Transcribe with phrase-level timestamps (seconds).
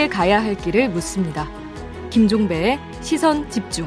[0.00, 1.46] 함께 가야 할 길을 묻습니다.
[2.08, 3.86] 김종배의 시선 집중.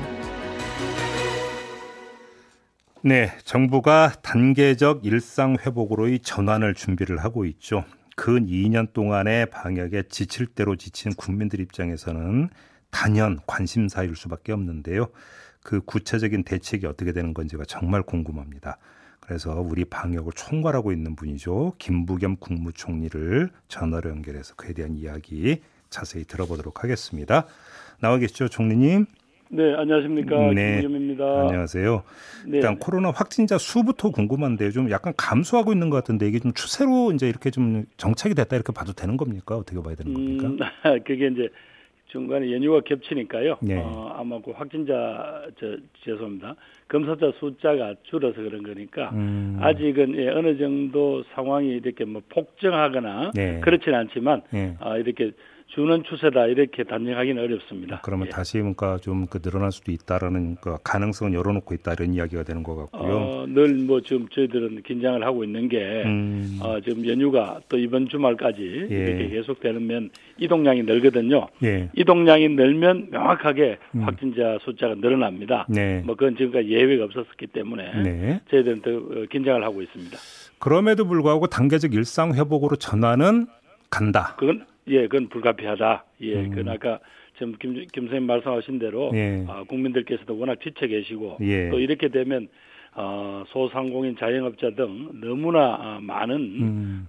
[3.01, 7.83] 네, 정부가 단계적 일상 회복으로의 전환을 준비를 하고 있죠.
[8.15, 12.49] 근 2년 동안의 방역에 지칠 대로 지친 국민들 입장에서는
[12.91, 15.07] 단연 관심사일 수밖에 없는데요.
[15.63, 18.77] 그 구체적인 대책이 어떻게 되는 건지가 정말 궁금합니다.
[19.19, 21.73] 그래서 우리 방역을 총괄하고 있는 분이죠.
[21.79, 25.61] 김부겸 국무총리를 전화로 연결해서 그에 대한 이야기
[25.93, 27.45] 자세히 들어보도록 하겠습니다.
[28.01, 29.05] 나와 계시죠, 총리님?
[29.49, 30.51] 네, 안녕하십니까.
[30.53, 30.81] 네.
[30.81, 31.23] 김부겸입니다.
[31.41, 32.03] 안녕하세요.
[32.47, 32.57] 네.
[32.57, 37.29] 일단 코로나 확진자 수부터 궁금한데 좀 약간 감소하고 있는 것 같은데 이게 좀 추세로 이제
[37.29, 39.55] 이렇게 좀 정착이 됐다 이렇게 봐도 되는 겁니까?
[39.55, 40.47] 어떻게 봐야 되는 겁니까?
[40.47, 40.57] 음,
[41.05, 41.49] 그게 이제
[42.07, 43.57] 중간에 연휴가 겹치니까요.
[43.61, 43.77] 네.
[43.77, 46.55] 어, 아마 그 확진자 저 죄송합니다.
[46.87, 49.57] 검사자 숫자가 줄어서 그런 거니까 음.
[49.61, 53.59] 아직은 예, 어느 정도 상황이 이렇게 뭐 폭증하거나 네.
[53.61, 54.75] 그렇지는 않지만 네.
[54.79, 55.31] 아, 이렇게
[55.73, 58.01] 주는 추세다 이렇게 단정하기는 어렵습니다.
[58.03, 58.29] 그러면 예.
[58.29, 63.15] 다시 뭔가 좀그 늘어날 수도 있다라는 그 가능성은 열어놓고 있다 이런 이야기가 되는 것 같고요.
[63.15, 66.59] 어, 늘뭐 지금 저희들은 긴장을 하고 있는 게 음.
[66.61, 68.95] 어, 지금 연휴가 또 이번 주말까지 예.
[68.95, 71.47] 이렇게 계속되면 이동량이 늘거든요.
[71.63, 71.89] 예.
[71.95, 74.01] 이동량이 늘면 명확하게 음.
[74.03, 75.65] 확진자 숫자가 늘어납니다.
[75.69, 76.03] 네.
[76.05, 78.41] 뭐 그건 지금까지 예외가 없었기 때문에 네.
[78.51, 80.17] 저희들은 더 어, 긴장을 하고 있습니다.
[80.59, 83.47] 그럼에도 불구하고 단계적 일상 회복으로 전환은
[83.93, 84.35] 간다.
[84.37, 86.03] 그건 예, 그건 불가피하다.
[86.21, 86.49] 예, 음.
[86.49, 86.99] 그건 아까
[87.37, 89.45] 지금 김, 김 선생님 말씀하신 대로 예.
[89.47, 91.69] 아, 국민들께서도 워낙 지쳐 계시고 예.
[91.69, 92.47] 또 이렇게 되면
[92.95, 96.35] 어, 소상공인 자영업자 등 너무나 아, 많은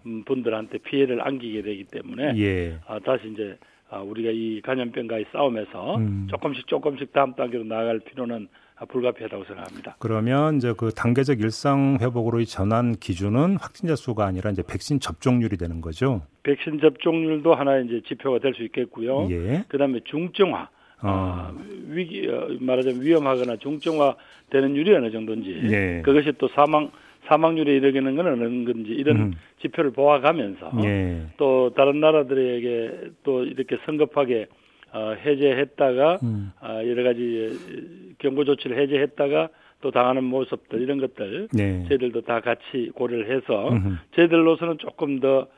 [0.05, 0.23] 음.
[0.25, 2.79] 분들한테 피해를 안기게 되기 때문에 예.
[2.87, 3.57] 아, 다시 이제
[3.91, 6.27] 아, 우리가 이 감염병과의 싸움에서 음.
[6.31, 8.49] 조금씩 조금씩 다음 단계로 나아갈 필요는
[8.89, 9.97] 불가피하다고 생각합니다.
[9.99, 15.81] 그러면 이제 그 단계적 일상 회복으로의 전환 기준은 확진자 수가 아니라 이제 백신 접종률이 되는
[15.81, 16.23] 거죠.
[16.43, 19.29] 백신 접종률도 하나의 이제 지표가 될 수 있겠고요.
[19.31, 19.65] 예.
[19.69, 20.69] 그다음에 중증화
[21.03, 21.09] 어.
[21.09, 21.53] 아,
[21.89, 24.15] 위기 어, 말하자면 위험하거나 중증화
[24.51, 26.03] 되는 율이 어느 정도인지 예.
[26.05, 26.91] 그것이 또 사망
[27.27, 29.33] 사망률에 이르게는 건 어느 건지 이런 음.
[29.63, 31.27] 지표를 보아가면서 예.
[31.37, 34.47] 또 다른 나라들에게 또 이렇게 성급하게
[34.95, 36.53] 어, 해제했다가 음.
[36.63, 39.49] 어, 여러 가지 경고 조치를 해제했다가
[39.81, 41.85] 또 당하는 모습들 이런 것들 네.
[41.89, 43.97] 저희들도 다 같이 고려를 해서 음흠.
[44.15, 45.49] 저희들로서는 조금 더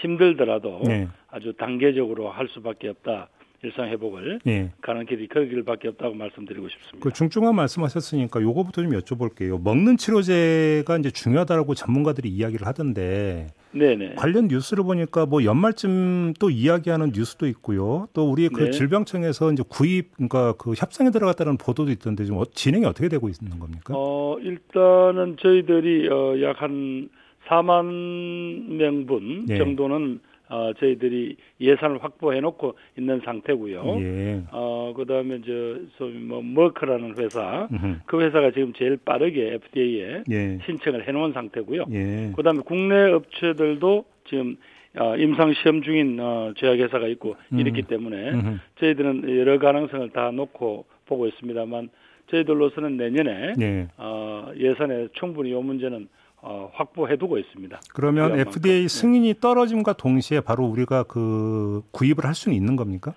[0.00, 1.08] 힘들더라도 네.
[1.28, 3.28] 아주 단계적으로 할 수밖에 없다.
[3.62, 4.70] 일상 회복을 예.
[4.80, 6.98] 가는 길이 그 길밖에 없다고 말씀드리고 싶습니다.
[7.00, 9.62] 그 중증화 말씀하셨으니까 요거부터 좀 여쭤볼게요.
[9.62, 14.14] 먹는 치료제가 이제 중요하다고 전문가들이 이야기를 하던데 네네.
[14.16, 18.08] 관련 뉴스를 보니까 뭐 연말쯤 또 이야기하는 뉴스도 있고요.
[18.12, 18.70] 또 우리 그 네.
[18.70, 23.58] 질병청에서 이제 구입 그러니까 그 협상에 들어갔다는 보도도 있던데 좀 어, 진행이 어떻게 되고 있는
[23.58, 23.94] 겁니까?
[23.96, 27.08] 어 일단은 저희들이 어, 약한
[27.48, 29.58] 4만 명분 네.
[29.58, 33.98] 정도는 어, 저희들이 예산을 확보해 놓고 있는 상태고요.
[34.00, 34.42] 예.
[34.52, 35.52] 어, 그다음에 저
[35.96, 38.00] 소위 뭐 머크라는 회사 으흠.
[38.06, 40.58] 그 회사가 지금 제일 빠르게 FDA에 예.
[40.64, 41.86] 신청을 해 놓은 상태고요.
[41.92, 42.32] 예.
[42.36, 44.56] 그다음에 국내 업체들도 지금
[44.98, 47.58] 어, 임상 시험 중인 어, 제약회사가 있고 음.
[47.58, 48.58] 이렇기 때문에 음흠.
[48.80, 51.90] 저희들은 여러 가능성을 다 놓고 보고 있습니다만
[52.30, 53.88] 저희들로서는 내년에 예.
[53.96, 56.08] 어, 예산에 충분히 이 문제는
[56.48, 57.80] 어, 확보해두고 있습니다.
[57.92, 58.88] 그러면 FDA 만큼.
[58.88, 63.14] 승인이 떨어짐과 동시에 바로 우리가 그 구입을 할 수는 있는 겁니까?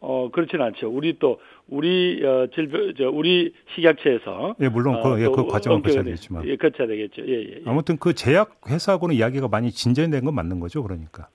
[0.00, 0.88] 어 그렇지는 않죠.
[0.90, 1.38] 우리 또
[1.68, 6.44] 우리 어, 질병 저 우리 식약처에서 예 물론 그, 어, 예, 그 과정은 거쳐야 되겠지만
[6.48, 7.22] 예 거쳐야 되겠죠.
[7.22, 7.62] 예, 예, 예.
[7.66, 11.28] 아무튼 그 제약 회사하고는 이야기가 많이 진전된 건 맞는 거죠, 그러니까.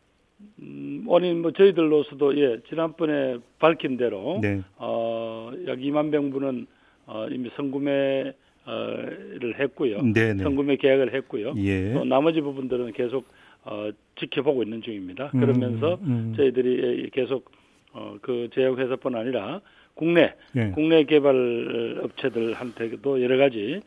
[0.59, 4.61] 음, 아니 뭐 저희들로서도 예 지난번에 밝힌 대로 네.
[4.77, 6.67] 어 약 2만 병분은
[7.05, 8.33] 어, 이미 선구매
[8.67, 10.01] 를 했고요.
[10.01, 10.44] 네네.
[10.44, 11.53] 성구매 계약을 했고요.
[11.55, 11.94] 예.
[11.94, 13.25] 또 나머지 부분들은 계속
[13.63, 13.89] 어,
[14.19, 15.31] 지켜보고 있는 중입니다.
[15.35, 16.33] 음, 그러면서 음, 음.
[16.35, 17.50] 저희들이 계속
[17.94, 19.61] 어, 그 제약회사뿐 아니라
[19.94, 20.72] 국내 예.
[20.75, 23.79] 국내 개발 업체들한테도 여러 가지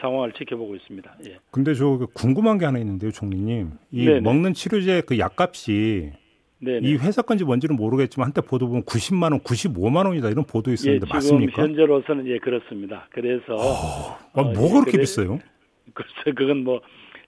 [0.00, 1.16] 상황을 지켜보고 있습니다.
[1.26, 1.38] 예.
[1.50, 3.70] 근데 저 궁금한 게 하나 있는데요, 총리님.
[3.90, 4.20] 이 네네.
[4.20, 6.12] 먹는 치료제 그 약값이
[6.60, 6.88] 네네.
[6.88, 11.06] 이 회사 건지 뭔지는 모르겠지만 한때 보도 보면 90만 원, 95만 원이다 이런 보도 있었는데
[11.08, 11.62] 예, 맞습니까?
[11.62, 13.06] 현재로서는 예 그렇습니다.
[13.10, 15.38] 그래서 어, 아, 뭐 어, 그렇게 그래, 비싸요?
[15.94, 16.80] 글쎄 그건 뭐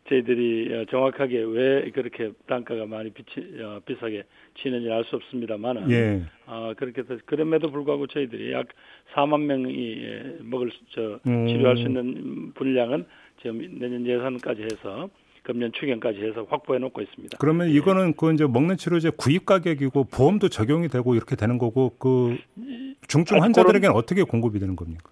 [0.09, 4.25] 저희들이 어, 정확하게 왜 그렇게 단가가 많이 비치, 어, 비싸게
[4.61, 6.23] 치는지 알 수 없습니다만은 예.
[6.47, 8.67] 어, 그렇게 해서 그럼에도 불구하고 저희들이 약
[9.15, 11.47] 4만 명이 예, 먹을 저 음.
[11.47, 13.06] 치료할 수 있는 분량은
[13.41, 15.09] 지금 내년 예산까지 해서
[15.42, 17.38] 금년 추경까지 해서 확보해 놓고 있습니다.
[17.38, 17.72] 그러면 예.
[17.72, 22.37] 이거는 그 이제 먹는 치료제 구입 가격이고 보험도 적용이 되고 이렇게 되는 거고 그
[23.08, 25.10] 중증 환자들에게는 어떻게 공급이 되는 겁니까?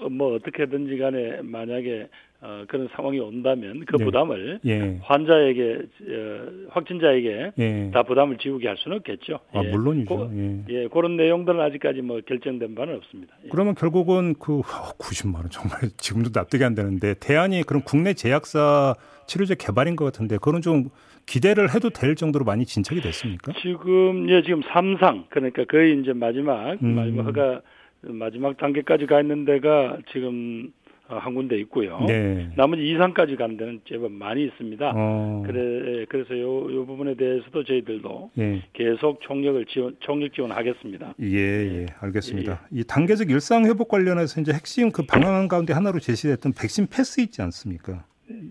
[0.00, 2.08] 어, 뭐 어떻게든지 간에 만약에
[2.42, 4.04] 어, 그런 상황이 온다면 그 네.
[4.04, 4.98] 부담을 예.
[5.02, 7.90] 환자에게 어, 확진자에게 예.
[7.92, 9.40] 다 부담을 지우게 할 수는 없겠죠.
[9.52, 9.68] 아 예.
[9.68, 10.08] 물론이죠.
[10.08, 10.64] 고, 예.
[10.70, 10.88] 예.
[10.88, 13.36] 그런 내용들은 아직까지 뭐 결정된 바는 없습니다.
[13.44, 13.48] 예.
[13.50, 18.94] 그러면 결국은 그 90만 원 정말 지금도 납득이 안 되는데 대안이 그런 국내 제약사
[19.26, 20.88] 치료제 개발인 것 같은데 그런 좀
[21.26, 23.52] 기대를 해도 될 정도로 많이 진척이 됐습니까?
[23.60, 26.94] 지금 예 지금 삼상 그러니까 거의 이제 마지막 음.
[26.94, 27.60] 마지막 허가
[28.02, 30.72] 마지막 단계까지 가 있는 데가 지금
[31.10, 31.98] 어, 한 군데 있고요.
[32.06, 32.50] 네.
[32.56, 34.92] 나머지 이상까지 가는 데는 제법 많이 있습니다.
[34.94, 35.42] 어.
[35.44, 38.62] 그래 그래서 요, 요 부분에 대해서도 저희들도 예.
[38.72, 41.14] 계속 총력을 지원 총력 지원하겠습니다.
[41.20, 42.52] 예, 예, 알겠습니다.
[42.72, 42.80] 예.
[42.80, 47.42] 이 단계적 일상 회복 관련해서 이제 핵심 그 방향 가운데 하나로 제시됐던 백신 패스 있지
[47.42, 48.04] 않습니까?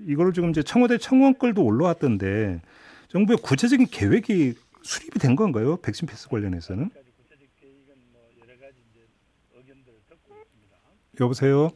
[0.08, 2.60] 이거를 지금 이제 청와대 청원글도 올라왔던데
[3.08, 5.78] 정부의 구체적인 계획이 수립이 된 건가요?
[5.78, 6.90] 백신 패스 관련해서는?
[11.20, 11.70] 여보세요.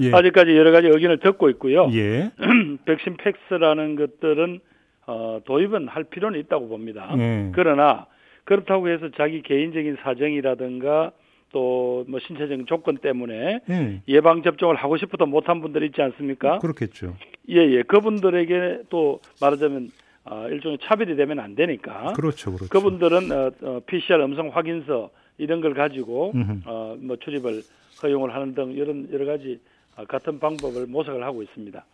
[0.00, 0.12] 예.
[0.12, 1.88] 아직까지 여러 가지 의견을 듣고 있고요.
[1.92, 2.30] 예.
[2.86, 4.60] 백신 팩스라는 것들은
[5.06, 7.12] 어, 도입은 할 필요는 있다고 봅니다.
[7.18, 7.50] 예.
[7.54, 8.06] 그러나
[8.44, 11.12] 그렇다고 해서 자기 개인적인 사정이라든가
[11.52, 14.02] 또 뭐 신체적인 조건 때문에 예.
[14.08, 16.58] 예방 접종을 하고 싶어도 못한 분들 있지 않습니까?
[16.58, 17.16] 그렇겠죠.
[17.48, 17.72] 예예.
[17.78, 17.82] 예.
[17.82, 19.90] 그분들에게 또 말하자면
[20.24, 22.12] 어, 일종의 차별이 되면 안 되니까.
[22.12, 22.68] 그렇죠, 그렇죠.
[22.68, 26.32] 그분들은 어, 어, PCR 음성 확인서 이런 걸 가지고
[26.66, 27.62] 어, 뭐 출입을
[28.02, 29.60] 허용을 하는 등 이런 여러 가지
[29.96, 31.84] 아, 같은 방법을 모색을 하고 있습니다.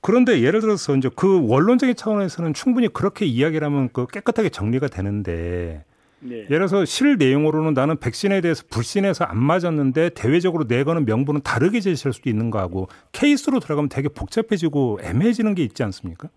[0.00, 5.84] 그런데 예를 들어서 이제 그 원론적인 차원에서는 충분히 그렇게 이야기를 하면 그 깨끗하게 정리가 되는데
[6.20, 6.36] 네.
[6.44, 12.12] 예를 들어서 실 내용으로는 나는 백신에 대해서 불신해서 안 맞았는데 대외적으로 내거는 명분은 다르게 제시할
[12.12, 16.28] 수도 있는 거하고 케이스로 들어가면 되게 복잡해지고 애매해지는 게 있지 않습니까?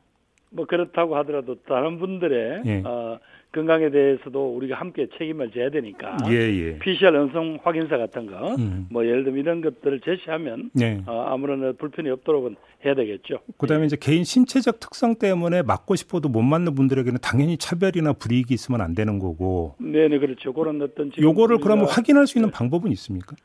[0.49, 2.81] 뭐 그렇다고 하더라도 다른 분들의 예.
[2.85, 3.19] 어,
[3.55, 6.79] 건강에 대해서도 우리가 함께 책임을 져야 되니까 예, 예.
[6.79, 8.87] PCR 음성 확인서 같은 거, 음.
[8.91, 11.01] 뭐 예를 들면 이런 것들을 제시하면 예.
[11.07, 13.39] 어, 아무런 불편이 없도록은 해야 되겠죠.
[13.57, 13.85] 그다음에 예.
[13.85, 18.93] 이제 개인 신체적 특성 때문에 맞고 싶어도 못 맞는 분들에게는 당연히 차별이나 불이익이 있으면 안
[18.93, 19.75] 되는 거고.
[19.79, 20.51] 네 네 그렇죠.
[20.53, 22.53] 그런 어떤 요거를 그러면 확인할 수 있는 네.
[22.57, 23.35] 방법은 있습니까?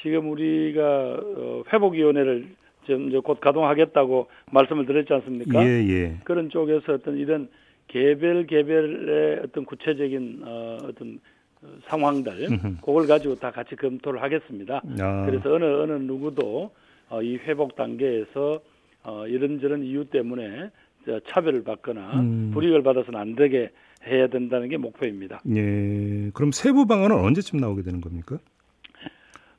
[0.00, 0.80] 지금 우리가
[1.36, 2.46] 어, 회복위원회를
[2.86, 5.62] 지금 곧 가동하겠다고 말씀을 드렸지 않습니까?
[5.62, 6.16] 예, 예.
[6.24, 7.48] 그런 쪽에서 어떤 이런
[7.90, 11.18] 개별 개별의 어떤 구체적인 어, 어떤
[11.88, 14.80] 상황들 그걸 가지고 다 같이 검토를 하겠습니다.
[15.00, 15.26] 아.
[15.26, 16.70] 그래서 어느 어느 누구도
[17.08, 18.60] 어, 이 회복 단계에서
[19.02, 20.70] 어, 이런저런 이유 때문에
[21.28, 22.50] 차별을 받거나 음.
[22.54, 23.70] 불이익을 받아서는 안 되게
[24.06, 25.42] 해야 된다는 게 목표입니다.
[25.56, 26.30] 예.
[26.32, 28.38] 그럼 세부 방안은 언제쯤 나오게 되는 겁니까?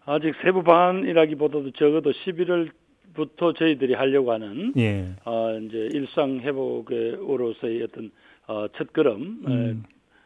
[0.06, 2.70] 아직 세부 방안이라기보다도 적어도 11월
[3.14, 5.16] 부터 저희들이 하려고 하는 예.
[5.26, 8.12] 어 이제 일상 회복으로서의 어떤
[8.48, 9.84] 어, 첫 걸음 음.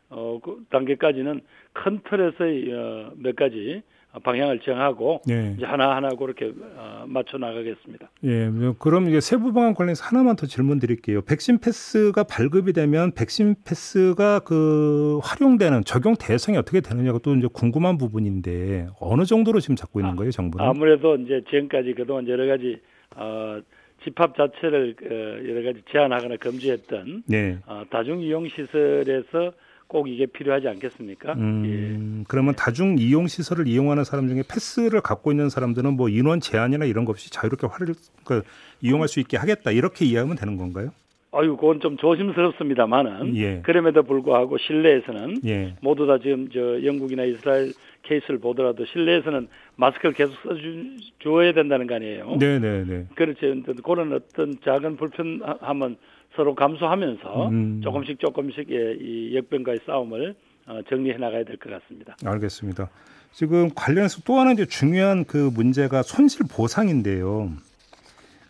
[0.10, 1.42] 어, 그 단계까지는
[1.74, 3.82] 큰 틀에서의 어, 몇 가지
[4.23, 5.53] 방향을 정하고 예.
[5.57, 8.09] 이제 하나하나 그렇게 어, 맞춰 나가겠습니다.
[8.23, 11.21] 예, 뭐 그럼 이제 세부 방안 관련해서 하나만 더 질문 드릴게요.
[11.21, 17.97] 백신 패스가 발급이 되면 백신 패스가 그 활용되는 적용 대상이 어떻게 되느냐가 또 이제 궁금한
[17.97, 20.65] 부분인데 어느 정도로 지금 잡고 있는 거예요, 정부는?
[20.65, 22.79] 아무래도 이제 지금까지 그동안 여러 가지
[23.15, 23.59] 어,
[24.03, 27.57] 집합 자체를 어, 여러 가지 제한하거나 금지했던 네.
[27.65, 29.53] 어, 다중 이용 시설에서
[29.88, 31.34] 꼭 이게 필요하지 않겠습니까?
[31.34, 32.26] 음, 예.
[32.28, 37.06] 그러면 다중 이용 시설을 이용하는 사람 중에 패스를 갖고 있는 사람들은 뭐 인원 제한이나 이런
[37.06, 37.94] 것 없이 자유롭게 활을
[38.24, 38.42] 그,
[38.82, 40.90] 이용할 수 있게 하겠다 이렇게 이해하면 되는 건가요?
[41.32, 43.62] 아유, 그건 좀 조심스럽습니다만은 예.
[43.62, 45.75] 그럼에도 불구하고 실내에서는 예.
[45.82, 47.74] 모두 다 지금 저 영국이나 이스라엘
[48.04, 52.38] 케이스를 보더라도 실내에서는 마스크를 계속 써줘야 된다는 거 아니에요.
[52.39, 52.60] 네네네.
[52.60, 53.06] 네, 네.
[53.15, 53.48] 그렇죠.
[53.84, 55.98] 그런 어떤 작은 불편함은
[56.36, 57.82] 서로 감수하면서 음.
[57.84, 60.36] 조금씩 조금씩 이 역병과의 싸움을
[60.68, 62.15] 어, 정리해 나가야 될 것 같습니다.
[62.25, 62.89] 알겠습니다.
[63.32, 67.51] 지금 관련해서 또 하나 이제 중요한 그 문제가 손실 보상인데요.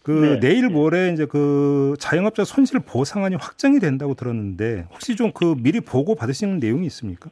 [0.03, 0.39] 그 네.
[0.39, 0.73] 내일 네.
[0.73, 6.59] 모레 이제 그 자영업자 손실 보상안이 확정이 된다고 들었는데 혹시 좀 그 미리 보고 받으시는
[6.59, 7.29] 내용이 있습니까?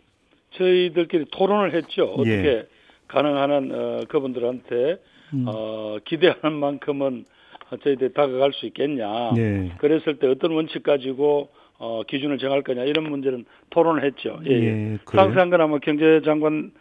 [0.57, 2.05] 저희들끼리 토론을 했죠.
[2.05, 2.67] 어떻게 예.
[3.07, 4.99] 가능한 어, 그분들한테
[5.33, 5.45] 음.
[5.47, 7.25] 어, 기대하는 만큼은
[7.83, 9.33] 저희들이 다가갈 수 있겠냐.
[9.35, 9.71] 네.
[9.77, 14.39] 그랬을 때 어떤 원칙 가지고 어, 기준을 정할 거냐 이런 문제는 토론을 했죠.
[14.45, 14.51] 예.
[14.51, 14.97] 예.
[15.11, 16.71] 상세한 건 아마 경제장관하고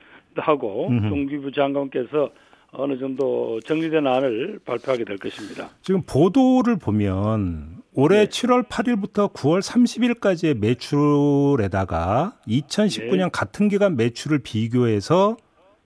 [1.08, 2.30] 동기부 장관께서
[2.72, 5.70] 어느 정도 정리된 안을 발표하게 될 것입니다.
[5.82, 8.26] 지금 보도를 보면 올해 네.
[8.26, 13.28] 7월 8일부터 9월 30일까지의 매출에다가 2019년 네.
[13.30, 15.37] 같은 기간 매출을 비교해서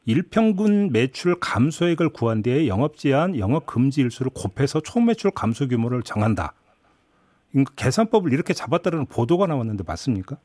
[0.07, 6.03] 일평균 매출 감소액을 구한 뒤에 영업 제한, 영업 금지 일수를 곱해서 총 매출 감소 규모를
[6.03, 6.55] 정한다.
[7.77, 10.37] 계산법을 이렇게 잡았다는 보도가 나왔는데 맞습니까?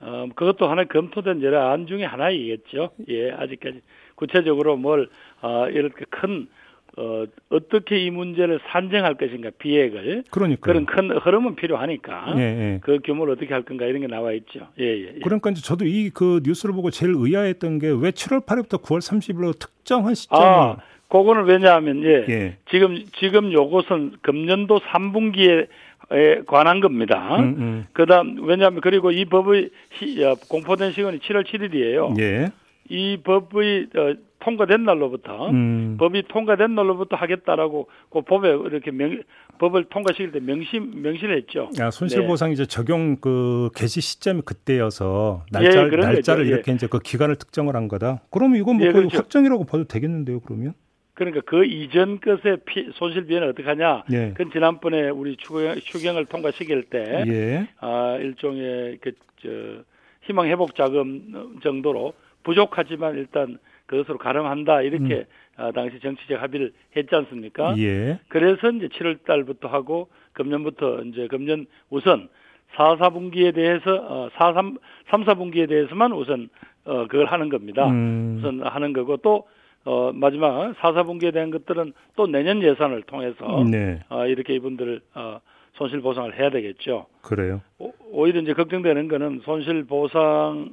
[0.00, 2.92] 어, 그것도 하나 검토된 여러 안 중에 하나이겠죠.
[3.08, 3.82] 예, 아직까지
[4.14, 5.10] 구체적으로 뭘
[5.42, 6.48] 어, 이렇게 큰
[6.96, 12.80] 어, 어떻게 이 문제를 산정할 것인가 비핵을 그러니까 그런 큰 흐름은 필요하니까 예, 예.
[12.82, 14.66] 그 규모를 어떻게 할 건가 이런 게 나와 있죠.
[14.78, 15.20] 예, 예, 예.
[15.22, 19.58] 그러니까 이제 저도 이 그 뉴스를 보고 제일 의아했던 게 왜 7월 8일부터 9월 30일로
[19.58, 20.76] 특정한 시점을 아,
[21.08, 22.56] 그거는 왜냐하면 예, 예.
[22.70, 25.68] 지금 지금 요것은 금년도 3분기에
[26.12, 27.36] 에 관한 겁니다.
[27.36, 27.86] 음, 음.
[27.92, 32.18] 그다음 왜냐하면 그리고 이 법의 시, 어, 공포된 시간이 7월 7일이에요.
[32.20, 32.50] 예.
[32.90, 35.96] 이 법의 어, 통과된 날로부터 음.
[35.98, 39.22] 법이 통과된 날로부터 하겠다라고 그 법에 이렇게 명,
[39.58, 41.70] 법을 통과시킬 때 명시 명시를 했죠.
[41.78, 42.54] 아, 손실보상 네.
[42.54, 46.42] 이제 적용 그 개시 시점이 그때여서 날짜 예, 날짜를 거죠.
[46.42, 46.74] 이렇게 예.
[46.74, 48.22] 이제 그 기간을 특정을 한 거다.
[48.30, 49.18] 그러면 이건 뭐 예, 그렇죠.
[49.18, 50.74] 확정이라고 봐도 되겠는데요, 그러면?
[51.14, 54.04] 그러니까 그 이전 것의 피, 손실비는 어떻게 하냐?
[54.10, 54.30] 예.
[54.30, 57.68] 그건 지난번에 우리 추경, 추경을 통과시킬 때, 예.
[57.78, 59.84] 아, 일종의 그, 저,
[60.22, 65.24] 희망 회복 자금 정도로 부족하지만 일단 그것으로 가름한다 이렇게 음.
[65.56, 67.76] 아, 당시 정치적 합의를 했지 않습니까?
[67.78, 68.18] 예.
[68.28, 72.28] 그래서 이제 7월 달부터 하고 금년부터 이제 금년 우선
[72.76, 74.78] 4, 4분기에 대해서 어, 4, 3,
[75.10, 76.48] 3, 4분기에 대해서만 우선
[76.84, 77.86] 어, 그걸 하는 겁니다.
[77.88, 78.36] 음.
[78.38, 79.48] 우선 하는 거고 또
[79.84, 84.00] 어, 마지막 4, 4분기에 대한 것들은 또 내년 예산을 통해서 네.
[84.08, 85.40] 어, 이렇게 이분들을 어,
[85.74, 87.06] 손실 보상을 해야 되겠죠.
[87.22, 87.60] 그래요.
[87.78, 90.70] 오, 오히려 이제 걱정되는 거는 손실 보상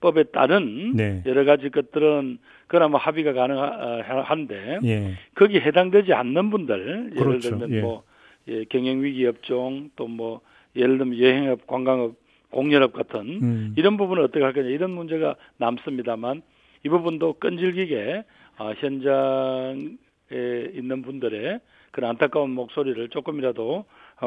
[0.00, 1.22] 법에 따른 네.
[1.26, 5.14] 여러 가지 것들은 그나마 합의가 가능한데 예.
[5.34, 7.50] 거기 해당되지 않는 분들 예를 그렇죠.
[7.50, 7.80] 들면 예.
[7.80, 8.02] 뭐
[8.48, 10.40] 예, 경영 위기 업종 또 뭐
[10.76, 12.14] 예를 들면 여행업, 관광업,
[12.50, 13.74] 공연업 같은 음.
[13.76, 16.42] 이런 부분을 어떻게 할 거냐 이런 문제가 남습니다만
[16.84, 18.24] 이 부분도 끈질기게
[18.58, 19.78] 어, 현장에
[20.74, 23.84] 있는 분들의 그런 안타까운 목소리를 조금이라도 어,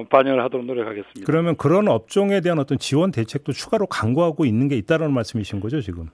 [0.09, 1.21] 반영을 하도록 노력하겠습니다.
[1.25, 6.07] 그러면 그런 업종에 대한 어떤 지원 대책도 추가로 강구하고 있는 게 있다는 말씀이신 거죠, 지금?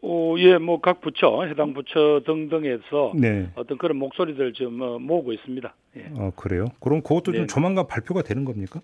[0.00, 3.48] 어, 예, 뭐 각 부처, 해당 부처 등등에서 네.
[3.56, 5.74] 어떤 그런 목소리들 지금 어, 모으고 있습니다.
[5.96, 6.06] 예.
[6.16, 6.66] 어, 그래요?
[6.80, 7.38] 그럼 그것도 네.
[7.38, 8.80] 좀 조만간 발표가 되는 겁니까?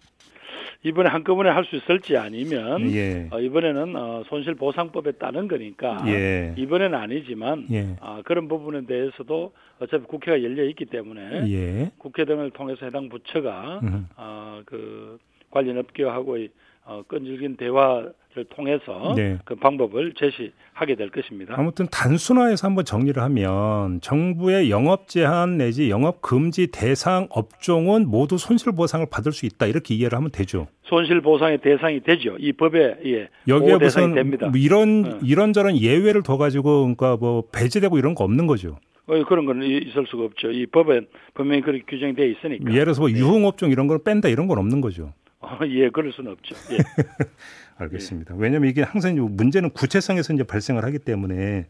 [0.82, 3.28] 이번에 한꺼번에 할 수 있을지 아니면 예.
[3.30, 6.52] 어, 이번에는 어, 손실 보상법에 따른 거니까 예.
[6.58, 7.96] 이번에는 아니지만 예.
[8.00, 11.90] 어, 그런 부분에 대해서도 어차피 국회가 열려 있기 때문에 예.
[11.96, 13.80] 국회 등을 통해서 해당 부처가
[14.16, 15.18] 어, 그
[15.50, 16.48] 관련 업계하고의
[16.86, 18.12] 어, 끈질긴 대화를
[18.50, 19.38] 통해서 네.
[19.44, 21.54] 그 방법을 제시하게 될 것입니다.
[21.56, 28.72] 아무튼 단순화해서 한번 정리를 하면 정부의 영업 제한 내지 영업 금지 대상 업종은 모두 손실
[28.72, 30.66] 보상을 받을 수 있다 이렇게 이해를 하면 되죠.
[30.82, 32.36] 손실 보상의 대상이 되죠.
[32.38, 33.28] 이 법에 예.
[33.48, 34.48] 여기에 무슨 됩니다.
[34.48, 35.18] 뭐 이런 어.
[35.22, 38.76] 이런저런 예외를 둬 가지고 그러니까 뭐 배제되고 이런 거 없는 거죠.
[39.06, 40.50] 어, 그런 건 있을 수가 없죠.
[40.50, 41.00] 이 법에
[41.32, 42.70] 분명히 그렇게 규정이 되어 있으니까.
[42.70, 43.18] 예를 들어서 뭐 네.
[43.18, 45.12] 유흥업종 이런 걸 뺀다 이런 건 없는 거죠.
[45.44, 46.54] 어, 예, 그럴 수는 없죠.
[46.72, 46.78] 예.
[47.76, 48.34] 알겠습니다.
[48.34, 48.38] 예.
[48.40, 51.66] 왜냐하면 이게 항상 문제는 구체성에서 이제 발생을 하기 때문에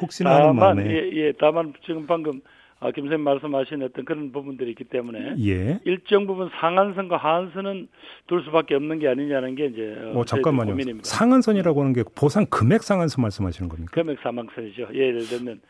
[0.00, 2.40] 혹시나 하는 마음에 예, 예, 다만 지금 방금
[2.82, 5.80] 아, 김 선생님 말씀하신 어떤 그런 부분들이 있기 때문에 예.
[5.84, 7.88] 일정 부분 상한선과 하한선은
[8.26, 10.70] 둘 수밖에 없는 게 아니냐는 게 이제 어, 잠깐만요.
[10.70, 11.06] 고민입니다.
[11.06, 13.90] 상한선이라고 하는 게 보상 금액 상한선 말씀하시는 겁니까?
[13.92, 14.88] 금액 상한선이죠.
[14.94, 15.60] 예를 들면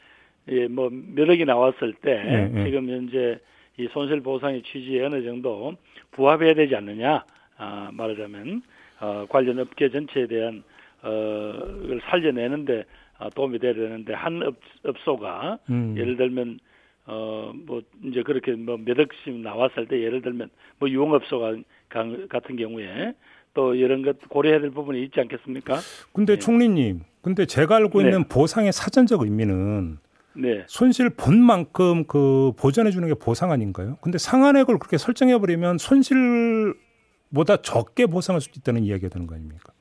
[0.51, 2.65] 예, 뭐 몇억이 나왔을 때 예, 예.
[2.65, 3.41] 지금 현재
[3.77, 5.75] 이 손실 보상의 취지에 어느 정도
[6.13, 7.25] 부합해야 되지 않느냐
[7.61, 8.63] 아, 말하자면
[9.01, 10.63] 어, 관련 업계 전체에 대한
[11.03, 11.53] 어,
[11.83, 12.85] 를 살려내는데
[13.19, 15.95] 어, 도움이 되는데 한 업, 업소가 음.
[15.97, 16.59] 예를 들면
[17.07, 20.49] 어, 뭐, 이제 그렇게 뭐 몇 억씩 나왔을 때 예를 들면
[20.79, 21.57] 뭐 유흥업소가
[22.29, 23.13] 같은 경우에
[23.53, 25.77] 또 이런 것 고려해야 될 부분이 있지 않겠습니까?
[26.15, 26.39] 근데 네.
[26.39, 28.07] 총리님, 근데 제가 알고 네.
[28.07, 29.99] 있는 보상의 사전적 의미는
[30.35, 30.65] 네.
[30.67, 33.99] 손실 본 만큼 그 보전해 주는 게 보상 아닌가요?
[34.01, 36.75] 근데 상한액을 그렇게 설정해 버리면 손실
[37.35, 39.73] 보다 적게 보상할 수 있다는 이야기가 되는 거 아닙니까?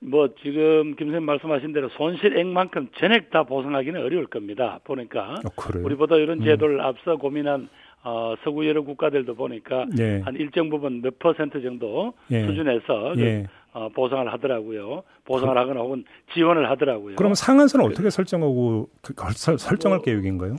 [0.00, 4.80] 뭐 지금 김 선생님 말씀하신 대로 손실액만큼 전액 다 보상하기는 어려울 겁니다.
[4.84, 6.44] 보니까 어, 우리보다 이런 음.
[6.44, 6.80] 제도를 음.
[6.80, 7.68] 앞서 고민한
[8.02, 10.20] 어, 서구 여러 국가들도 보니까 네.
[10.20, 12.46] 한 일정 부분 몇 퍼센트 정도 예.
[12.46, 13.46] 수준에서 예.
[13.72, 15.02] 그, 어, 보상을 하더라고요.
[15.26, 17.16] 보상을 그, 하거나 혹은 지원을 하더라고요.
[17.16, 20.56] 그럼 상한선은 그, 어떻게 설정하고 그, 설, 설정할 뭐, 계획인가요?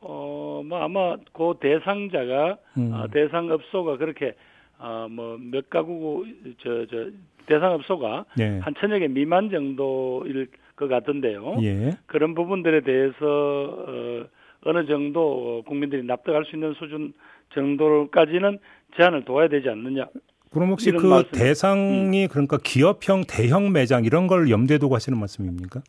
[0.00, 2.92] 어, 뭐 아마 그 대상자가 음.
[2.92, 4.34] 어, 대상 업소가 그렇게
[4.78, 6.24] 어, 뭐몇 가구
[6.62, 7.10] 저 저
[7.46, 8.58] 대상 업소가 네.
[8.60, 11.56] 한 천여 개 미만 정도일 것 같은데요.
[11.62, 11.96] 예.
[12.06, 14.24] 그런 부분들에 대해서 어,
[14.64, 17.12] 어느 정도 국민들이 납득할 수 있는 수준
[17.54, 18.58] 정도까지는
[18.96, 20.06] 제한을 둬야 되지 않느냐.
[20.50, 21.30] 그럼 혹시 그 말씀.
[21.32, 22.28] 대상이 음.
[22.28, 25.80] 그러니까 기업형 대형 매장 이런 걸 염두에 두고 하시는 말씀입니까?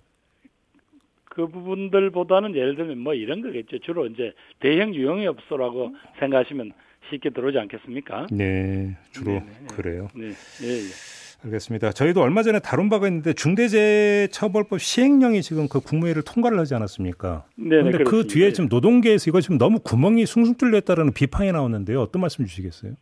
[1.34, 3.80] 그 부분들보다는 예를 들면 뭐 이런 거겠죠.
[3.80, 6.74] 주로 이제 대형 유형업소라고 생각하시면
[7.10, 8.28] 쉽게 들어오지 않겠습니까?
[8.32, 9.40] 네, 주로 네네.
[9.40, 9.68] 네.
[9.76, 10.08] 그래요.
[10.14, 11.46] 네, 네, 네.
[11.46, 11.92] 알겠습니다.
[11.92, 17.46] 저희도 얼마 전에 다룬 바가 있는데 중대재해처벌법 시행령이 지금 그 국무회의를 통과를 하지 않았습니까?
[17.56, 17.82] 네.
[17.82, 22.00] 그런데 그 뒤에 지금 노동계에서 이거 지금 너무 구멍이 숭숭 뚫렸다라는 비판이 나오는데요.
[22.00, 22.94] 어떤 말씀 주시겠어요?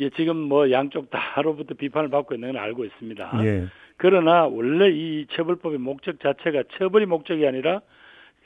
[0.00, 3.30] 예, 지금 뭐 양쪽 다로부터 비판을 받고 있는 건 알고 있습니다.
[3.44, 3.66] 예.
[3.96, 7.80] 그러나 원래 이 처벌법의 목적 자체가 처벌이 목적이 아니라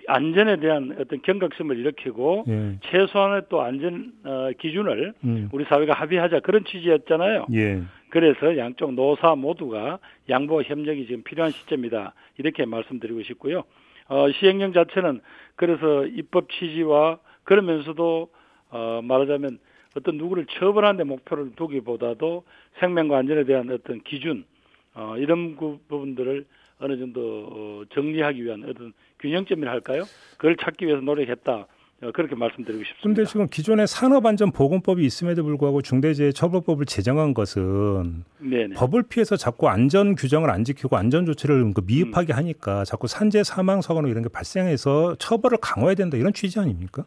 [0.06, 2.78] 안전에 대한 어떤 경각심을 일으키고 예.
[2.84, 5.48] 최소한의 또 안전 어, 기준을 음.
[5.52, 7.46] 우리 사회가 합의하자 그런 취지였잖아요.
[7.52, 7.82] 예.
[8.08, 13.64] 그래서 양쪽 노사 모두가 양보와 협력이 지금 필요한 시점이다 이렇게 말씀드리고 싶고요.
[14.08, 15.20] 어, 시행령 자체는
[15.54, 18.30] 그래서 입법 취지와 그러면서도
[18.70, 19.58] 어, 말하자면
[19.96, 22.44] 어떤 누구를 처벌하는 데 목표를 두기보다도
[22.78, 24.44] 생명과 안전에 대한 어떤 기준
[24.94, 26.46] 어, 이런 부분들을
[26.80, 30.04] 어느 정도 어, 정리하기 위한 어떤 균형점이라 할까요?
[30.36, 31.66] 그걸 찾기 위해서 노력했다.
[32.02, 33.02] 어, 그렇게 말씀드리고 싶습니다.
[33.02, 38.74] 그런데 지금 기존에 산업안전보건법이 있음에도 불구하고 중대재해처벌법을 제정한 것은 네네.
[38.74, 42.36] 법을 피해서 자꾸 안전 규정을 안 지키고 안전 조치를 그 미흡하게 음.
[42.38, 47.04] 하니까 자꾸 산재 사망 사고나 이런 게 발생해서 처벌을 강화해야 된다 이런 취지 아닙니까?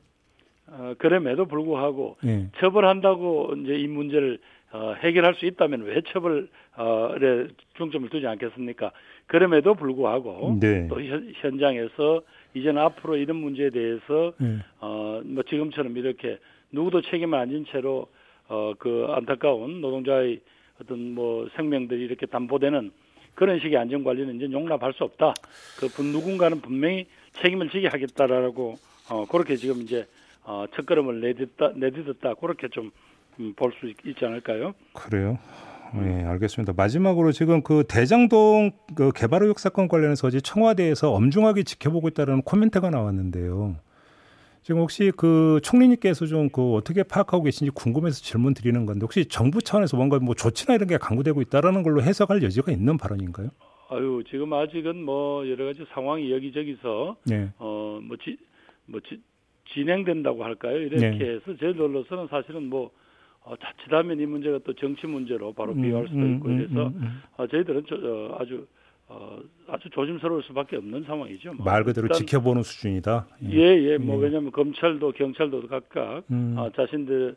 [0.76, 2.48] 어, 그럼에도 불구하고 네.
[2.60, 4.40] 처벌한다고 이제 이 문제를
[4.72, 6.48] 어, 해결할 수 있다면 왜 처벌에
[7.78, 8.92] 중점을 두지 않겠습니까?
[9.28, 10.88] 그럼에도 불구하고 네.
[10.88, 12.22] 또 현, 장에서
[12.56, 14.58] 이제는 앞으로 이런 문제에 대해서 네.
[14.80, 16.40] 어 뭐 지금처럼 이렇게
[16.72, 18.08] 누구도 책임을 안 진 채로
[18.50, 20.42] 어 그 안타까운 노동자의
[20.82, 22.92] 어떤 뭐 생명들이 이렇게 담보되는
[23.36, 25.34] 그런 식의 안전 관리는 이제 용납할 수 없다.
[25.80, 27.06] 그 누군가는 분명히
[27.42, 28.76] 책임을 지게 하겠다라고
[29.12, 30.06] 어 그렇게 지금 이제
[30.46, 32.92] 어 첫걸음을 내딛다 내딛었다 그렇게 좀
[33.40, 34.74] 음, 볼수 있지 않을까요?
[34.94, 35.40] 그래요.
[35.96, 36.74] 네, 알겠습니다.
[36.76, 42.90] 마지막으로 지금 그 대장동 그 개발 의혹 사건 관련해서 어제 청와대에서 엄중하게 지켜보고 있다는 코멘트가
[42.90, 43.76] 나왔는데요.
[44.64, 49.62] 지금 혹시 그 총리님께서 좀 그 어떻게 파악하고 계신지 궁금해서 질문 드리는 건데 혹시 정부
[49.62, 53.50] 차원에서 뭔가 뭐 조치나 이런 게 강구되고 있다라는 걸로 해석할 여지가 있는 발언인가요?
[53.90, 57.52] 아유 지금 아직은 뭐 여러 가지 상황이 여기저기서 네.
[57.60, 58.02] 어뭐
[58.88, 59.00] 뭐
[59.74, 60.78] 진행된다고 할까요?
[60.78, 61.30] 이렇게 네.
[61.32, 62.92] 해서 저희들로서는 사실은 뭐
[63.42, 66.88] 어, 자칫하면 이 문제가 또 정치 문제로 바로 음, 비유할 수도 음, 있고 음, 그래서
[66.88, 68.66] 음, 음, 어, 저희들은 저, 어, 아주
[69.08, 71.54] 어, 아주 조심스러울 수밖에 없는 상황이죠.
[71.54, 71.66] 뭐.
[71.66, 73.28] 말 그대로 지켜보는 수준이다.
[73.52, 73.92] 예, 예.
[73.92, 73.98] 예.
[73.98, 74.24] 뭐 예.
[74.26, 76.56] 왜냐하면 검찰도 경찰도 각각 음.
[76.58, 77.36] 어, 자신들의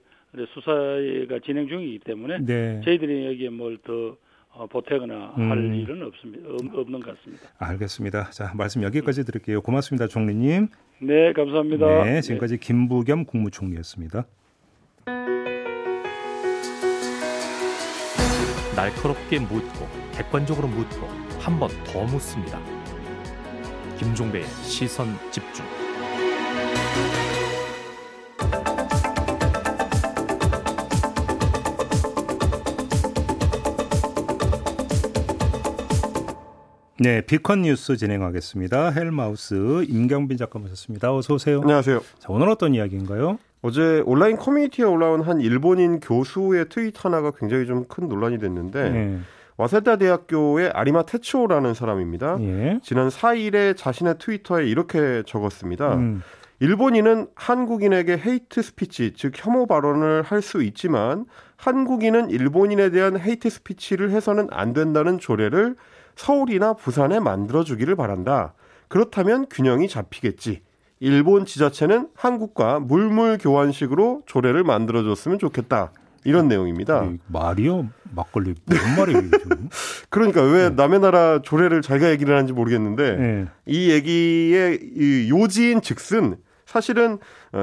[0.54, 2.80] 수사가 진행 중이기 때문에 네.
[2.84, 4.16] 저희들이 여기에 뭘더
[4.50, 5.50] 어, 보태거나 음.
[5.50, 6.48] 할 일은 없습니다.
[6.48, 7.48] 없 는 것 같습니다.
[7.58, 8.30] 알겠습니다.
[8.30, 9.60] 자 말씀 여기까지 드릴게요.
[9.60, 10.68] 고맙습니다, 총리님.
[10.98, 12.04] 네, 감사합니다.
[12.04, 12.58] 네, 지금까지 네.
[12.60, 14.26] 김부겸 국무총리였습니다.
[18.74, 21.06] 날카롭게 묻고 객관적으로 묻고
[21.40, 22.60] 한 번 더 묻습니다.
[23.98, 25.64] 김종배의 시선 집중.
[36.98, 38.90] 네, B컷 뉴스 진행하겠습니다.
[38.90, 41.14] 헬마우스 임경빈 작가 모셨습니다.
[41.14, 41.60] 어서 오세요.
[41.60, 42.00] 안녕하세요.
[42.18, 43.38] 자, 오늘 어떤 이야기인가요?
[43.62, 49.18] 어제 온라인 커뮤니티에 올라온 한 일본인 교수의 트윗 하나가 굉장히 좀 큰 논란이 됐는데 네.
[49.58, 52.38] 와세다 대학교의 아리마 테츠오라는 사람입니다.
[52.40, 52.78] 예.
[52.82, 55.94] 지난 4일에 자신의 트위터에 이렇게 적었습니다.
[55.96, 56.22] 음.
[56.60, 64.10] 일본인은 한국인에게 hate speech, 즉 혐오 발언을 할 수 있지만 한국인은 일본인에 대한 hate speech를
[64.10, 65.76] 해서는 안 된다는 조례를
[66.16, 68.54] 서울이나 부산에 만들어 주기를 바란다.
[68.88, 70.62] 그렇다면 균형이 잡히겠지.
[70.98, 75.92] 일본 지자체는 한국과 물물 교환식으로 조례를 만들어 줬으면 좋겠다.
[76.24, 77.08] 이런 내용입니다.
[77.28, 77.88] 말이요?
[78.14, 79.30] 막걸리 뭔 말이에요?
[80.10, 80.74] 그러니까 왜 네.
[80.74, 83.46] 남의 나라 조례를 자기가 얘기를 하는지 모르겠는데 네.
[83.66, 87.18] 이 얘기의 이 요지인 즉슨 사실은 어,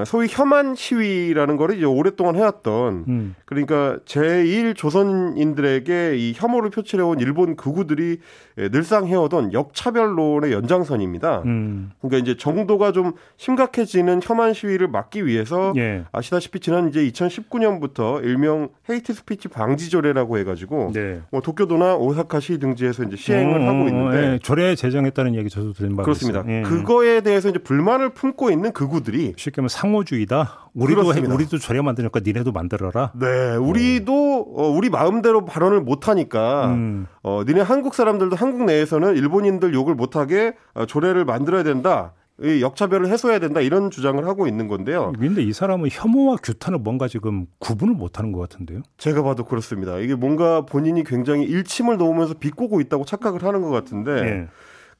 [0.05, 3.35] 소위 혐한 시위라는 거를 이제 오랫동안 해왔던 음.
[3.45, 8.19] 그러니까 제1 조선인들에게 이 혐오를 표출해온 일본 극우들이
[8.59, 11.41] 예, 늘상 해오던 역차별론의 연장선입니다.
[11.45, 11.91] 음.
[11.99, 16.03] 그러니까 이제 정도가 좀 심각해지는 혐한 시위를 막기 위해서 예.
[16.11, 21.21] 아시다시피 지난 이제 2019년부터 일명 hate speech 방지 조례라고 해가지고 네.
[21.31, 24.39] 뭐 도쿄도나 오사카 시 등지에서 이제 시행을 어, 하고 있는데 예.
[24.39, 26.43] 조례 제정했다는 얘기 저도 들은 바가 그렇습니다.
[26.47, 26.61] 예.
[26.61, 30.69] 그거에 대해서 이제 불만을 품고 있는 극우들이 쉽게 말하면 상호주의다.
[30.73, 33.11] 우리도 해, 우리도 조례 만드니까 니네도 만들어라.
[33.15, 37.07] 네, 우리도 어, 우리 마음대로 발언을 못 하니까 음.
[37.21, 42.13] 어, 니네 한국 사람들도 한국 내에서는 일본인들 욕을 못 하게 어, 조례를 만들어야 된다.
[42.41, 45.13] 이 역차별을 해소해야 된다 이런 주장을 하고 있는 건데요.
[45.19, 48.81] 그런데 이 사람은 혐오와 규탄을 뭔가 지금 구분을 못하는 것 같은데요.
[48.97, 49.99] 제가 봐도 그렇습니다.
[49.99, 54.21] 이게 뭔가 본인이 굉장히 일침을 놓으면서 비꼬고 있다고 착각을 하는 것 같은데.
[54.21, 54.47] 네.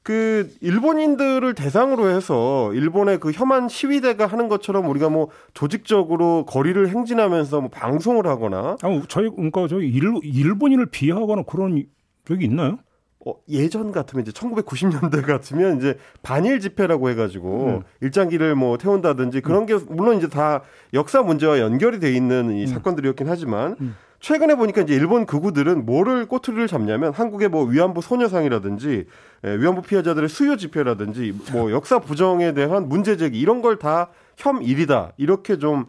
[0.04, 7.62] 그 일본인들을 대상으로 해서 일본의 그 혐한 시위대가 하는 것처럼 우리가 뭐 조직적으로 거리를 행진하면서
[7.62, 11.86] 뭐 방송을 하거나 아 저희 그러니까 저희 일, 일본인을 비하하거나 그런
[12.28, 12.80] 적이 있나요?
[13.26, 17.82] 어, 예전 같으면 이제 1990년대 같으면 이제 반일 집회라고 해가지고 음.
[18.02, 20.62] 일장기를 뭐 태운다든지 그런 게 물론 이제 다
[20.94, 22.68] 역사 문제와 연결이 돼 있는 이 음.
[22.68, 23.96] 사건들이었긴 하지만 음.
[24.24, 29.06] 최근에 보니까 이제 일본 극우들은 뭐를 꼬투리를 잡냐면 한국의 뭐 위안부 소녀상이라든지
[29.46, 35.13] 예, 위안부 피해자들의 수요 집회라든지 뭐 역사 부정에 대한 문제 제기 이런 걸 다 혐일이다
[35.17, 35.86] 이렇게 좀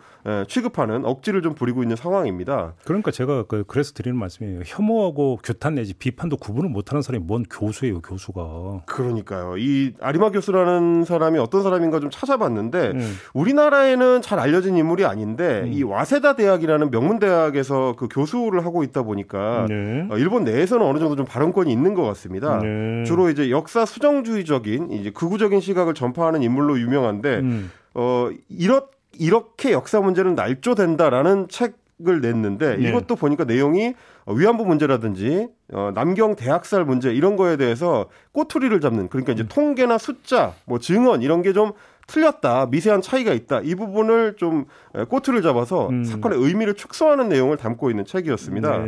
[0.49, 2.75] 취급하는 억지를 좀 부리고 있는 상황입니다.
[2.85, 4.63] 그러니까 제가 그 그래서 드리는 말씀이에요.
[4.65, 8.85] 혐오하고 규탄 내지 비판도 구분을 못하는 사람이 뭔 교수예요, 교수가.
[8.87, 9.57] 그러니까요.
[9.59, 13.17] 이 아리마 교수라는 사람이 어떤 사람인가 좀 찾아봤는데 음.
[13.35, 15.73] 우리나라에는 잘 알려진 인물이 아닌데 음.
[15.73, 20.07] 이 와세다 대학이라는 명문 대학에서 그 교수를 하고 있다 보니까 네.
[20.11, 22.59] 어, 일본 내에서는 어느 정도 좀 발언권이 있는 것 같습니다.
[22.61, 23.05] 네.
[23.05, 27.39] 주로 이제 역사 수정주의적인 이제 극우적인 시각을 전파하는 인물로 유명한데.
[27.41, 27.71] 음.
[27.95, 32.89] 어 이렇 이렇게 역사 문제는 날조된다라는 책을 냈는데 네.
[32.89, 33.95] 이것도 보니까 내용이
[34.27, 39.49] 위안부 문제라든지 어, 남경 대학살 문제 이런 거에 대해서 꼬투리를 잡는 그러니까 이제 음.
[39.49, 41.73] 통계나 숫자 뭐 증언 이런 게 좀
[42.07, 44.67] 틀렸다 미세한 차이가 있다 이 부분을 좀
[45.09, 46.05] 꼬투리를 잡아서 음.
[46.05, 48.79] 사건의 의미를 축소하는 내용을 담고 있는 책이었습니다.
[48.79, 48.85] 네.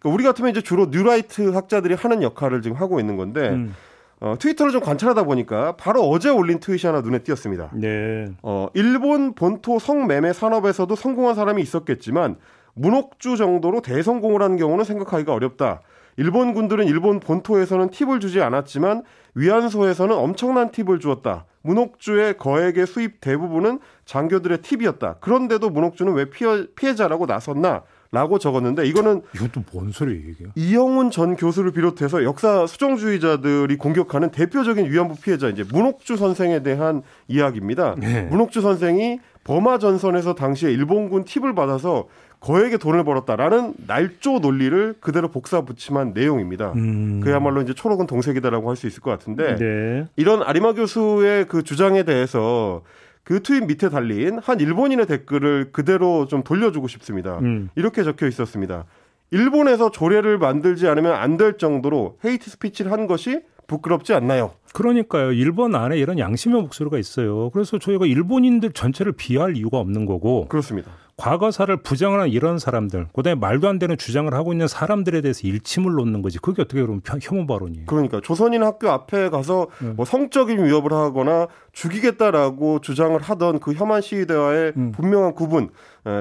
[0.00, 3.74] 그러니까 우리 같으면 이제 주로 뉴라이트 학자들이 하는 역할을 지금 하고 있는 건데 음.
[4.20, 7.70] 어, 트위터를 좀 관찰하다 보니까 바로 어제 올린 트윗이 하나 눈에 띄었습니다.
[7.74, 8.32] 네.
[8.42, 12.36] 어, 일본 본토 성매매 산업에서도 성공한 사람이 있었겠지만
[12.74, 15.82] 문옥주 정도로 대성공을 한 경우는 생각하기가 어렵다.
[16.16, 19.04] 일본 군들은 일본 본토에서는 팁을 주지 않았지만
[19.34, 21.46] 위안소에서는 엄청난 팁을 주었다.
[21.62, 25.16] 문옥주의 거액의 수입 대부분은 장교들의 팁이었다.
[25.20, 27.82] 그런데도 문옥주는 왜 피해, 피해자라고 나섰나?
[28.10, 30.44] 라고 적었는데 이거는 이것도 뭔 소리예요, 이게?
[30.54, 37.96] 이영훈 전 교수를 비롯해서 역사 수정주의자들이 공격하는 대표적인 위안부 피해자 이제 문옥주 선생에 대한 이야기입니다.
[37.98, 38.22] 네.
[38.22, 42.06] 문옥주 선생이 버마 전선에서 당시에 일본군 팁을 받아서
[42.40, 46.72] 거액의 돈을 벌었다라는 날조 논리를 그대로 복사 붙임한 내용입니다.
[46.76, 47.20] 음.
[47.20, 50.06] 그야말로 이제 초록은 동색이다라고 할 수 있을 것 같은데 네.
[50.16, 52.82] 이런 아리마 교수의 그 주장에 대해서
[53.28, 57.38] 그 트윗 밑에 달린 한 일본인의 댓글을 그대로 좀 돌려주고 싶습니다.
[57.40, 57.68] 음.
[57.74, 58.86] 이렇게 적혀 있었습니다.
[59.30, 64.52] 일본에서 조례를 만들지 않으면 안 될 정도로 헤이트 스피치를 한 것이 부끄럽지 않나요?
[64.72, 65.32] 그러니까요.
[65.32, 67.50] 일본 안에 이런 양심의 목소리가 있어요.
[67.50, 70.48] 그래서 저희가 일본인들 전체를 비할 이유가 없는 거고.
[70.48, 70.90] 그렇습니다.
[71.18, 76.22] 과거사를 부정하는 이런 사람들, 그다음에 말도 안 되는 주장을 하고 있는 사람들에 대해서 일침을 놓는
[76.22, 76.38] 거지.
[76.38, 77.86] 그게 어떻게 그러면 혐오 발언이에요?
[77.86, 79.88] 그러니까 조선인 학교 앞에 가서 네.
[79.90, 84.92] 뭐 성적인 위협을 하거나 죽이겠다라고 주장을 하던 그 혐한 시위대와의 음.
[84.92, 85.70] 분명한 구분.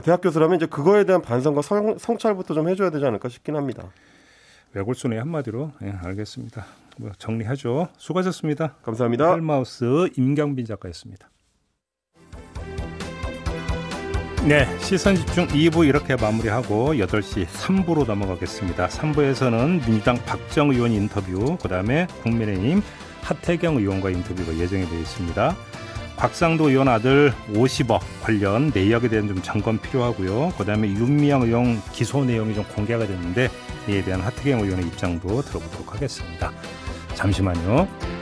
[0.03, 3.83] 대학 교수라면 이제 그거에 대한 반성과 성, 성찰부터 좀 해줘야 되지 않을까 싶긴 합니다.
[4.73, 6.65] 외골순의 한마디로 예, 알겠습니다.
[6.97, 7.87] 뭐 정리하죠.
[7.97, 8.73] 수고하셨습니다.
[8.81, 9.31] 감사합니다.
[9.31, 11.29] 헬마우스 임경빈 작가였습니다.
[14.47, 18.87] 네, 시선 집중 2부 이렇게 마무리하고 8시 3부로 넘어가겠습니다.
[18.87, 22.81] 3부에서는 민주당 박정 의원 인터뷰, 그다음에 국민의힘
[23.23, 25.53] 하태경 의원과 인터뷰가 예정이 되어 있습니다.
[26.15, 30.53] 곽상도 의원 아들 50억 관련 내역에 대한 좀 점검 필요하고요.
[30.57, 33.49] 그다음에 윤미향 의원 기소 내용이 좀 공개가 됐는데
[33.89, 36.53] 이에 대한 하태경 의원의 입장도 들어보도록 하겠습니다.
[37.15, 38.16] 잠시만요.